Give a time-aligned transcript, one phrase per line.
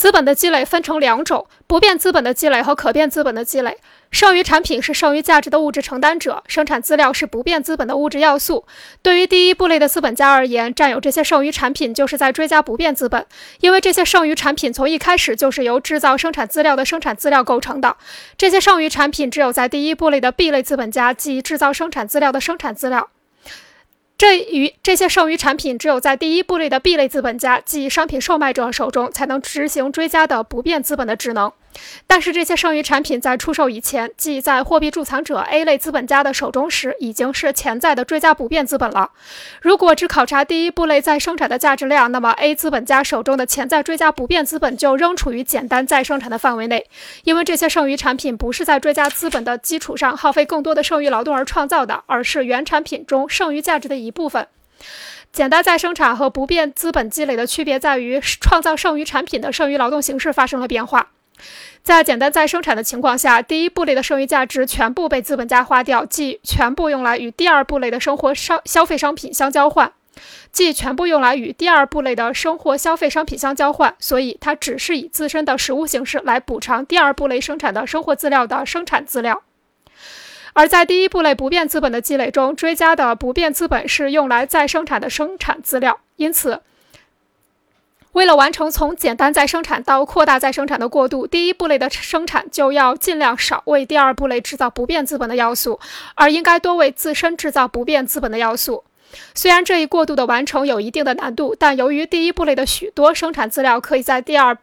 [0.00, 3.76] 资本的积累分成两种：不变资本的积累和可变资本的积累。
[4.10, 8.64] 剩余产品是剩余价值的物质承担者，生产资料是不变资本的物质要素。
[9.02, 13.26] 对于第一部类的资本家而言，占有这些剩余产品就是在追加不变资本，
[13.60, 17.98] 因为这些剩余产品从一开始就是由制造生产资料的生产资料构成的。
[18.38, 23.10] 这些剩余产品只有在第一部类的 B 类资本家，即制造生产资料的生产资料。
[24.20, 31.50] 这与这些剩余产品只有在第一部类的 B 类资本家，即商品售卖者手中，才能执行追加的不变资本的职能。
[32.06, 39.10] 但是这些剩余产品在出售以前，即在货币贮藏者 A 类资本家的手中时，已经是潜在的追加不变资本了。
[39.62, 46.86] 如果只考察第一步类再生产的价值量，那么 A 资本家手中的潜在追加不变资本就仍处于简单再生产的范围内，
[47.24, 54.48] 因为这些剩余产品不是在追加资本的基础上耗费更多的剩余劳动而创造的，而是原产品中剩余价值的一部分。
[55.32, 61.10] 简单再生产和不变资本积累的区别在于，创造剩余产品的剩余劳动形式发生了变化。
[61.82, 69.90] 在简单再生产的情况下，第一步类的剩余价值全部被资本家花掉，即全部用来与第二步类的生活商消费商品相交换，
[70.52, 73.94] 即全部用来与第二步类的生活消费商品相交换。
[73.98, 79.42] 所以，它只是以自身的实物形式来补偿第二步类生产的生活资料的生产资料。
[80.52, 86.60] 而在第一步类不变资本的积累中，追加的不变资本是用来再生产的生产资料，因此。
[88.12, 95.78] 为了完成从简单再生产到扩大再生产的过渡，第一步类的生产就要尽量少为第二步类制造不变资本的要素，
[96.14, 98.84] 而应该多为自身制造不变资本的要素。
[99.34, 104.58] 虽然这一过渡的完成有一定的难度，但由于第一步类的许多生产资料可以在第二，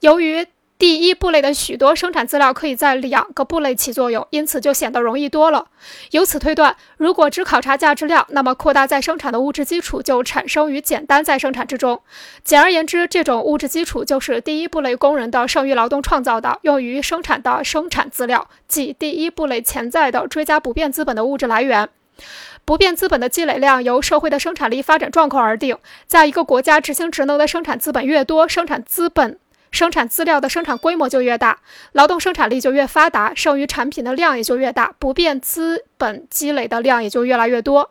[0.00, 0.46] 由于。
[0.78, 5.68] 第一步类的许多生产资料可以在两个步类起作用，因此就显得容易多了。
[6.10, 12.02] 由此推断，如果只考察价值量，那么扩大再生产的物质基础就产生于简单再生产之中。
[12.44, 21.88] 简而言之，这种物质基础就是第一步类工人的剩余劳动创造的、用于生产的生产资料，即第一步类潜在的追加不变资本的物质来源。
[22.66, 25.78] 不变资本的积累量由社会的生产力发展状况而定。
[26.06, 29.38] 在一个国家执行职能的生产资本越多，生产资本。
[29.76, 31.60] 生产资料的生产规模就越大，
[31.92, 37.90] 劳动生产力就越发达，剩余产品的量也就越大，不变资本积累的量也就越来越多。